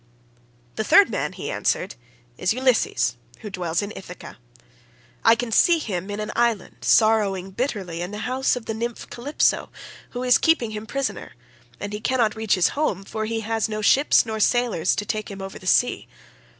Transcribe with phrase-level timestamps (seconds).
[0.77, 1.93] "'The third man,' he answered,
[2.35, 4.39] 'is Ulysses who dwells in Ithaca.
[5.23, 9.11] I can see him in an island sorrowing bitterly in the house of the nymph
[9.11, 9.69] Calypso,
[10.09, 11.33] who is keeping him prisoner,
[11.79, 15.29] and he cannot reach his home for he has no ships nor sailors to take
[15.29, 16.07] him over the sea.